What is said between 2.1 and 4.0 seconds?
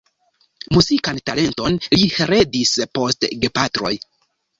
heredis post gepatroj.